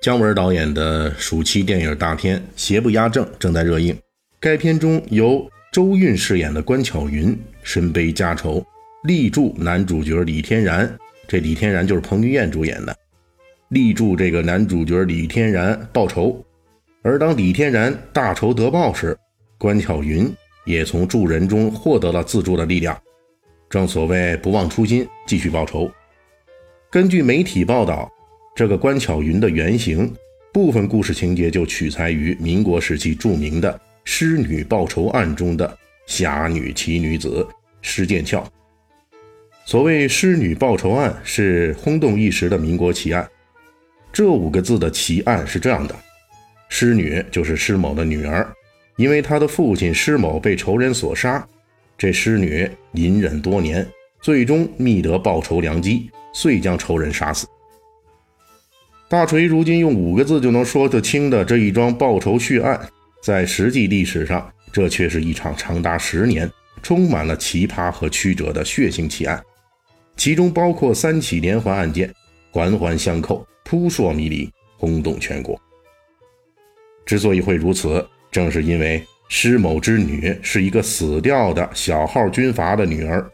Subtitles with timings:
[0.00, 3.98] 姜文导演的暑期电影大片《邪不压正》正在热映。
[4.38, 8.64] 该片中由周韵饰演的关巧云身背家仇，
[9.02, 10.88] 力助男主角李天然。
[11.26, 12.96] 这李天然就是彭于晏主演的，
[13.70, 16.44] 力助这个男主角李天然报仇。
[17.02, 19.18] 而当李天然大仇得报时，
[19.58, 20.32] 关巧云
[20.64, 22.96] 也从助人中获得了自助的力量。
[23.68, 25.90] 正所谓不忘初心，继续报仇。
[26.88, 28.08] 根据媒体报道。
[28.58, 30.12] 这个关巧云的原型，
[30.52, 37.46] 部分故事情节就取材于民国时期著名的狮女报仇案中的侠女奇女子
[37.82, 38.44] 施剑翘。
[39.64, 43.24] 所谓狮女报仇案是轰动一时的民国奇案。
[44.12, 45.94] 这五个字的奇案是这样的：
[46.68, 48.44] 狮女就是施某的女儿，
[48.96, 51.46] 因为她的父亲施某被仇人所杀，
[51.96, 53.86] 这狮女隐忍多年，
[54.20, 57.46] 最终觅得报仇良机，遂将仇人杀死。
[59.08, 62.78] 大锤如今用五个字就能说得清的这一桩报仇血案，
[63.22, 66.50] 在实际历史上，这却是一场长达十年、
[66.82, 69.42] 充满了奇葩和曲折的血腥奇案，
[70.14, 72.12] 其中包括三起连环案件，
[72.50, 75.58] 环环相扣，扑朔迷离，轰动全国。
[77.06, 83.26] 之所以会如此，正是因为施某之女是一个死掉的小号军阀的女儿，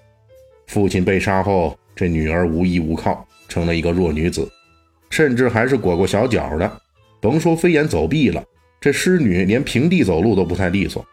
[0.69, 4.49] 父亲被杀后，这女儿无依无靠，成了一个弱女子。
[5.15, 6.69] 甚至还是裹过小脚的，
[7.21, 8.43] 甭说飞檐走壁了，
[8.81, 11.07] 这狮女连平地走路都不太利索。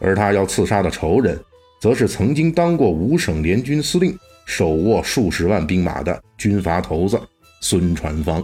[0.00, 1.38] 而她要刺杀的仇人，
[1.78, 7.20] 则是曾经当过五省联军司令、手握数十万兵马的军阀头子
[7.60, 8.42] 孙传芳。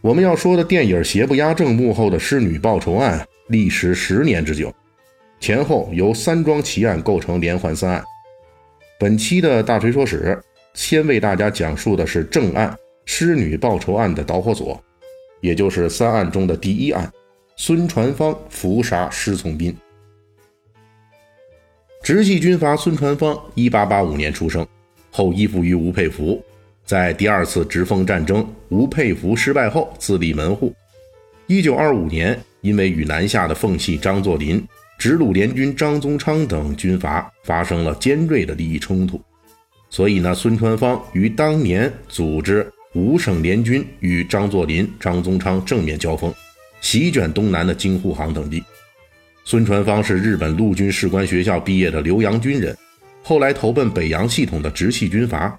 [0.00, 4.74] 我们要说的电影《邪不压正》幕后的狮女报仇案，历时十年之久，
[5.38, 8.04] 前后由三桩奇案构成连环三案。
[8.98, 10.36] 本期的大锤说史，
[10.74, 12.76] 先为大家讲述的是正案。
[13.04, 14.82] 狮女报仇案的导火索，
[15.40, 17.12] 也就是三案中的第一案：
[17.56, 19.76] 孙传芳伏杀施从斌。
[22.02, 24.66] 直系军阀孙传芳，一八八五年出生，
[25.10, 26.42] 后依附于吴佩孚。
[26.84, 30.74] 在第二次直奉战争吴佩孚失败后，自立门户。
[31.46, 34.66] 一九二五年，因为与南下的奉系张作霖、
[34.98, 39.20] 直鲁联军张宗昌等军阀发生了尖锐的利益冲突，
[39.90, 42.68] 所以呢，孙传芳于当年组织。
[42.94, 46.32] 五省联军与张作霖、张宗昌正面交锋，
[46.82, 48.62] 席卷东南的京沪杭等地。
[49.44, 52.76] 孙传芳是日本陆军士官学校毕业的留洋军人，
[53.22, 55.58] 后来投奔北洋系统的直系军阀。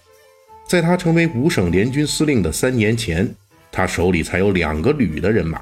[0.67, 3.27] 在他成为五省联军司令的三年前，
[3.71, 5.59] 他手里才有两个旅的人马。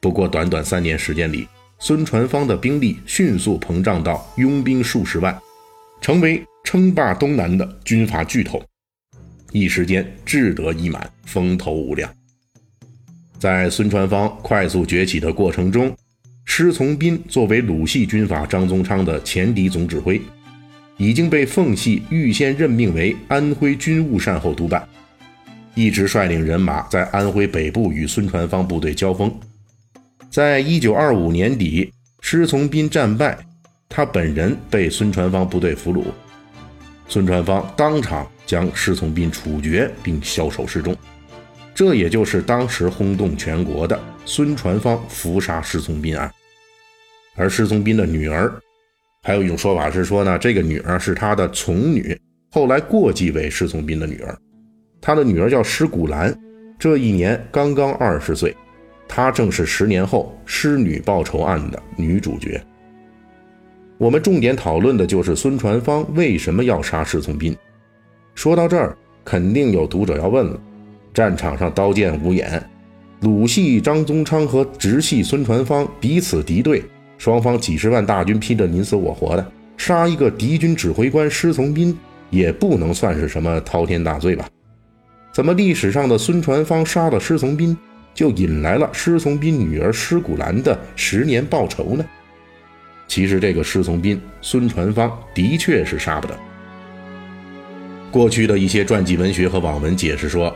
[0.00, 1.46] 不过，短短三年时间里，
[1.78, 5.38] 孙传芳的兵力迅速膨胀到拥兵数十万，
[6.00, 8.62] 成为称霸东南的军阀巨头。
[9.52, 12.10] 一时间志得意满，风头无量。
[13.38, 15.96] 在孙传芳快速崛起的过程中，
[16.44, 20.20] 施从斌作为鲁系军阀张宗昌的前敌总指挥，
[20.96, 24.86] 已经被奉系预先任命为安徽军务善后督办，
[25.74, 29.32] 一直率领人马在安徽北部与孙传芳部队交锋。
[30.28, 33.38] 在一九二五年底，施从斌战败，
[33.88, 36.04] 他本人被孙传芳部队俘虏，
[37.08, 38.30] 孙传芳当场。
[38.48, 40.96] 将施从斌处决并枭首示众，
[41.74, 46.32] 这也就是当时轰动全国的孙传芳伏杀施从斌案。
[47.36, 48.50] 而施从斌的女儿，
[49.22, 52.18] 还有一种说法是说呢，这个女儿是他的从女，
[52.50, 54.34] 后来过继为施从斌的女儿。
[54.98, 56.34] 他的女儿叫施古兰，
[56.78, 58.56] 这一年刚刚二十岁，
[59.06, 62.58] 她正是十年后施女报仇案的女主角。
[63.98, 67.54] 我们重点讨论的就是孙传芳为什么要杀施从斌。
[68.38, 70.60] 说到这儿，肯定有读者要问了：
[71.12, 72.62] 战场上刀剑无眼，
[73.22, 76.84] 鲁系张宗昌和直系孙传芳彼此敌对，
[77.18, 79.44] 双方几十万大军拼着你死我活的，
[79.76, 81.98] 杀一个敌军指挥官师从斌
[82.30, 84.46] 也不能算是什么滔天大罪吧？
[85.32, 87.76] 怎么历史上的孙传芳杀了师从斌，
[88.14, 92.04] 就引来了师从斌女儿师古兰的十年报仇呢？
[93.08, 96.38] 其实这个师从斌，孙传芳的确是杀不得。
[98.10, 100.54] 过去的一些传记文学和网文解释说，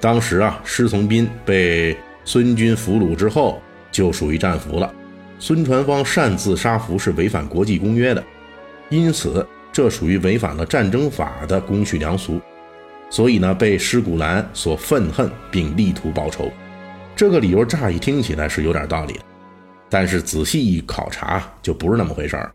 [0.00, 3.60] 当时啊，施从斌被孙军俘虏之后，
[3.92, 4.92] 就属于战俘了，
[5.38, 8.24] 孙传芳擅自杀俘是违反国际公约的，
[8.88, 12.40] 因此这属于违反了战争法的公序良俗，
[13.10, 16.50] 所以呢被施古兰所愤恨并力图报仇。
[17.14, 19.20] 这个理由乍一听起来是有点道理的，
[19.90, 22.50] 但是仔细一考察就不是那么回事儿。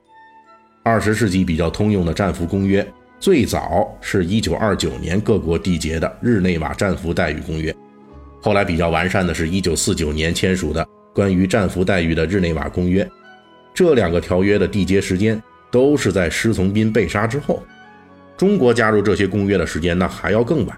[0.83, 2.85] 二十世纪比较通用的战俘公约，
[3.21, 7.71] 最早是一九二九年各国缔结的《日内瓦战俘待遇公约》，
[8.41, 10.83] 后来比较完善的是一九四九年签署的。
[11.13, 13.07] 关于战俘待遇的日内瓦公约，
[13.75, 15.39] 这两个条约的缔结时间
[15.69, 17.61] 都是在施从斌被杀之后。
[18.35, 20.75] 中国加入这些公约的时间那还要更晚。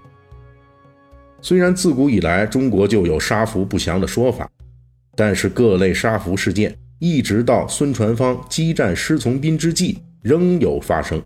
[1.40, 4.46] 虽然自古以来中国就有杀俘不祥的说法，
[5.16, 11.22] 但是各类杀俘事件一直到孙传芳激战施从斌之际仍有发生。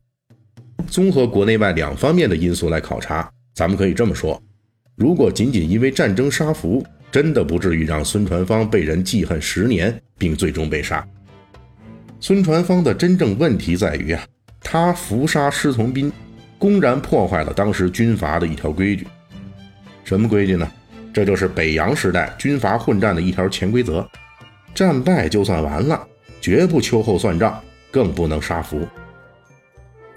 [0.91, 4.43] 综合国内外两方面的因素来考察，咱们可以这么说：
[4.97, 11.07] 如果仅仅因为战争杀俘，真的不至于让孙传芳被人记恨十年，并最终被杀。
[12.21, 14.25] 孙传芳的真正问题在于啊，
[14.61, 16.11] 他伏杀师从斌，
[16.59, 19.07] 公然破坏了当时军阀的一条规矩。
[20.05, 20.69] 什么规矩呢？
[21.13, 24.09] 这就是北洋时代军阀混战的一条潜规则：
[24.75, 26.07] 战败就算完了，
[26.41, 27.61] 绝不秋后算账，
[27.91, 28.87] 更不能杀俘。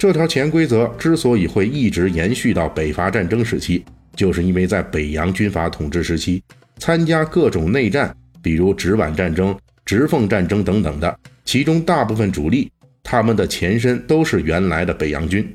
[0.01, 6.41] 这条潜规则之所以会一直延续到北伐战争时期，就是因为在北洋军阀统治时期。
[6.79, 8.11] 参加各种内战，
[8.41, 9.55] 比如直皖战争、
[9.85, 12.71] 直奉战争等等的，其中大部分主力，
[13.03, 15.47] 他们的前身都是原来的北洋军。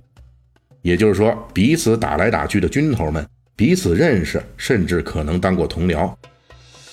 [0.80, 3.26] 也就是说，彼此打来打去的军头们
[3.56, 6.14] 彼此认识，甚至可能当过同僚。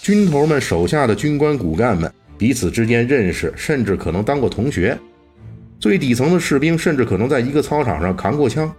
[0.01, 4.97] 军头们手下的军官骨干们彼此之间认识，甚至可能当过同学。
[5.83, 8.73] 最底层的士兵甚至可能在一个操场上扛过枪。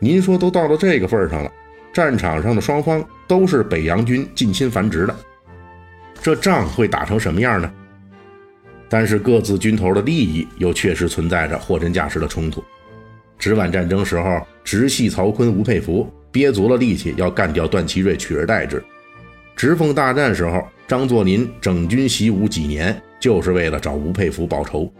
[0.00, 1.48] 您说，都到了这个份儿上了。
[1.92, 5.14] 战场上的双方都是北洋军近亲繁殖的，
[6.20, 7.72] 这仗会打成什么样呢？
[8.88, 12.60] 但是各自军头的利益又确实存在着货真价实的冲突。
[13.38, 18.78] 直皖战争时候，直系曹锟、吴佩孚憋足了力气要干掉段祺瑞，取而代之；
[19.54, 24.92] 直奉大战时候，张作霖整军习武几年，就是为了找吴佩孚报仇。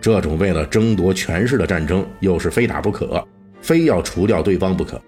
[0.00, 3.22] 这种为了争夺权势的战争，又是非打不可，
[3.60, 5.00] 非要除掉对方不可。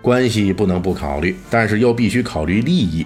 [0.00, 3.04] 关系不能不考虑，但是又必须考虑利益。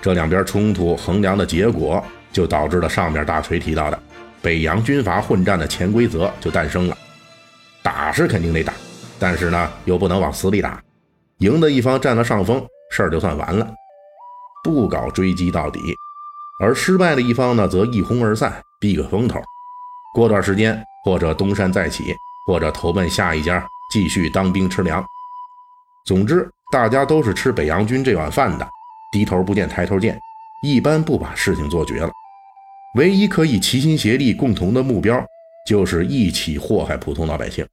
[0.00, 2.02] 这两边冲突衡量的结果，
[2.32, 3.98] 就导致了上面大锤提到的
[4.40, 6.96] 北洋军阀混战的潜规则就诞生了。
[7.82, 8.72] 打是肯定得打，
[9.18, 10.82] 但是呢，又不能往死里打。
[11.38, 13.68] 赢的一方占了上风，事儿就算完了，
[14.64, 15.80] 不搞追击到底；
[16.62, 19.38] 而失败的一方呢，则一哄而散，避个风头。
[20.14, 22.14] 过段时间，或者东山再起，
[22.46, 25.04] 或者投奔下一家，继续当兵吃粮。
[26.06, 28.68] 总之，大家都是吃北洋军这碗饭的，
[29.12, 30.18] 低头不见抬头见，
[30.62, 32.10] 一般不把事情做绝了。
[32.96, 35.22] 唯一可以齐心协力共同的目标，
[35.68, 37.66] 就是一起祸害普通老百姓。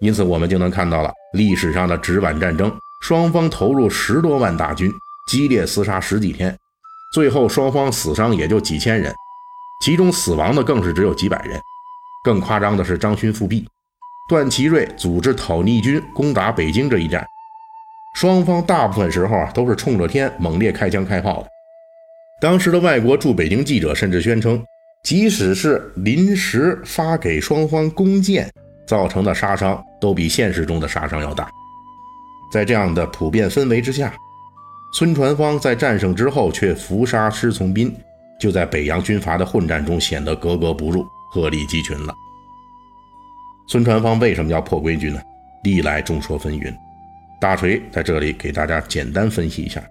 [0.00, 4.90] 因此，我们就能看到了历史上的直皖战争，双方投入十多万大军，
[5.30, 6.56] 激烈厮杀十几天，
[7.14, 9.14] 最后双方死伤也就几千人，
[9.80, 11.60] 其中死亡的更是只有几百人。
[12.24, 13.66] 更夸张的是张勋复辟。
[14.28, 17.24] 段祺瑞组织讨逆军攻打北京这一战，
[18.16, 21.48] 双方大部分时候啊都是冲着天猛烈开枪开炮的。
[22.40, 24.60] 当时的外国驻北京记者甚至宣称，
[25.04, 28.50] 即使是临时发给双方弓箭
[28.88, 31.48] 造成的杀伤，都比现实中的杀伤要大。
[32.52, 34.12] 在这样的普遍氛围之下，
[34.94, 37.96] 孙传芳在战胜之后却伏杀师从斌，
[38.38, 42.14] 就在北洋军阀的混战中显得格格不入，鹤立鸡群了。
[43.68, 45.20] 孙传芳为什么要破规矩呢？
[45.64, 46.72] 历来众说纷纭。
[47.40, 49.82] 大锤在这里给大家简单分析一下。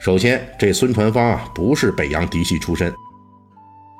[0.00, 2.92] 首先，这孙传芳啊，不是北洋嫡系出身。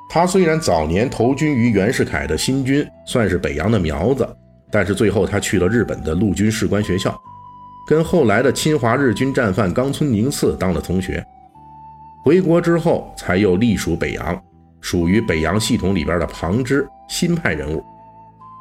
[0.09, 4.27] 他虽然早年投军于袁世凯的新军，算是北洋的苗子，
[4.71, 7.15] 但是最后他去了日本的陆军士官学校，
[7.87, 11.23] 跟后来的侵华日军战犯冈村宁次当了同学。
[12.23, 14.41] 回国之后，才又隶属北洋，
[14.81, 17.83] 属于北洋系统里边的旁支新派人物。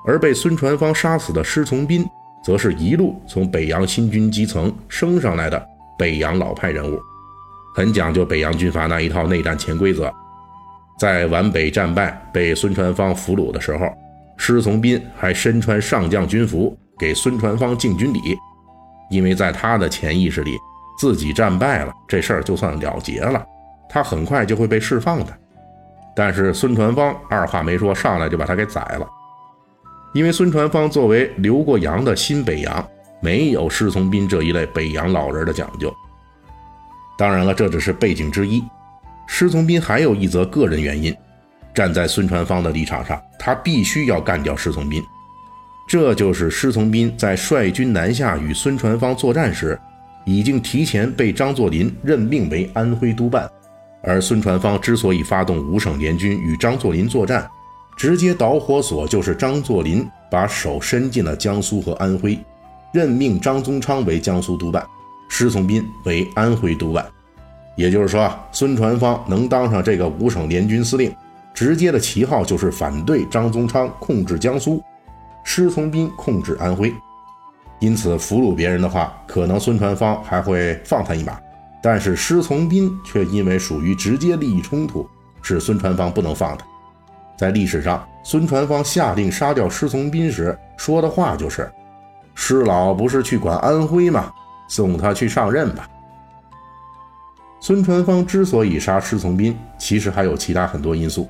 [0.07, 2.07] 而被孙传芳杀死的施从斌，
[2.43, 5.67] 则是一路从北洋新军基层升上来的
[5.99, 6.99] 北洋老派人物，
[7.75, 10.11] 很讲究北洋军阀那一套内战潜规则。
[10.99, 13.87] 在皖北战败被孙传芳俘虏的时候，
[14.37, 18.21] 施从斌还身穿上将军服给孙传芳敬军礼，
[19.11, 20.57] 因为在他的潜意识里，
[20.99, 23.45] 自己战败了，这事儿就算了结了，
[23.89, 25.33] 他很快就会被释放的。
[26.17, 29.07] 但是孙传芳二话没说，上来就把他给宰了。
[30.13, 32.85] 因为孙传芳作为留过洋的新北洋，
[33.21, 35.95] 没有施从斌这一类北洋老人的讲究。
[37.17, 38.63] 当然了，这只是背景之一。
[39.27, 41.15] 施从斌还有一则个人原因，
[41.75, 45.03] 站在孙传芳的立场上，他必须要干掉施从斌。
[45.87, 49.79] 这就是施从斌在率军南下与孙传芳作战时，
[50.29, 53.51] 已经提前被张作霖任命为安徽督办。
[54.03, 57.49] 而孙传芳之所以发动五省联军与张作霖作战，
[57.97, 62.39] 直接导火索就是张作霖把手伸进了江苏和安徽，
[62.93, 64.87] 任命张宗昌为江苏督办，
[65.31, 67.07] 施从斌为安徽督办。
[67.75, 71.11] 也就是说，孙传芳能当上这个五省联军司令，
[71.55, 74.83] 直接的旗号就是反对张宗昌控制江苏，
[75.43, 76.93] 施从斌控制安徽。
[77.81, 81.35] 因此，俘虏别人的话，可能孙传芳还会放他一马；
[81.83, 85.09] 但是施从斌却因为属于直接利益冲突，
[85.43, 86.65] 是孙传芳不能放的。
[87.37, 91.71] 在历史上，孙传芳下令杀掉施从斌时说的话就是
[92.35, 94.33] ：“施老不是去管安徽吗？
[94.69, 95.89] 送他去上任吧。”
[97.61, 101.29] 孙传芳之所以杀施从斌，其实还有其他很多因素，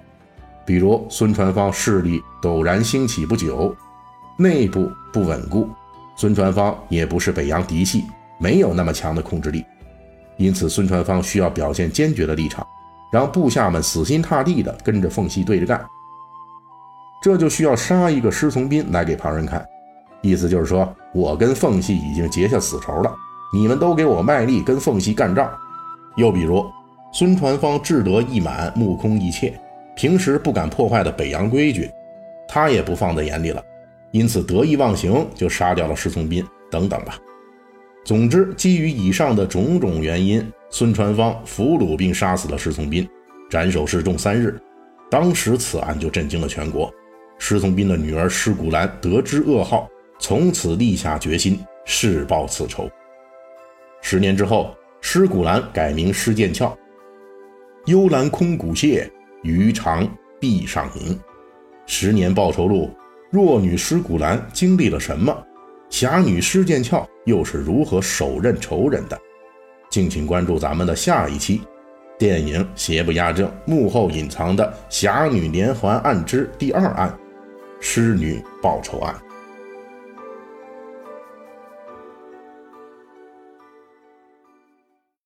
[0.64, 3.74] 比如孙传芳势力陡然兴起不久，
[4.38, 5.68] 内部不稳固，
[6.18, 8.04] 孙传芳也不是北洋嫡系，
[8.38, 9.64] 没有那么强的控制力，
[10.36, 12.66] 因此孙传芳需要表现坚决的立场，
[13.12, 15.80] 让部下们死心塌地地跟着奉系对着干。
[17.22, 19.64] 这就需要杀一个师从斌来给旁人看，
[20.20, 23.14] 意思就是说我跟奉系已经结下死仇了，
[23.54, 25.48] 你们都给我卖力跟奉系干仗。
[26.16, 26.66] 又比如，
[27.12, 29.56] 孙传芳志得意满，目空一切，
[29.94, 31.88] 平时不敢破坏的北洋规矩，
[32.48, 33.62] 他也不放在眼里了，
[34.12, 37.18] 因此得意忘形，就杀掉了施从斌等等吧。
[38.04, 43.08] 总之，基于以上的种种原因，孙传芳俘虏并杀死了施从斌，
[43.50, 44.58] 斩首示众三日。
[45.10, 46.92] 当时此案就震惊了全国。
[47.38, 49.88] 施从斌的女儿施古兰得知噩耗，
[50.18, 52.90] 从此立下决心，誓报此仇。
[54.02, 54.74] 十年之后。
[55.00, 56.76] 施古兰改名施剑翘，
[57.86, 59.08] 幽兰空谷谢，
[59.44, 60.06] 鱼肠
[60.40, 61.16] 壁上吟。
[61.86, 62.90] 十年报仇路，
[63.30, 65.36] 弱女施古兰经历了什么？
[65.90, 69.18] 侠女施剑鞘又是如何手刃仇人的？
[69.90, 71.60] 敬请关注咱们的下一期
[72.18, 77.14] 电影《邪不压正》幕后隐藏的侠女连环案之第二案——
[77.80, 79.14] 尸女报仇案。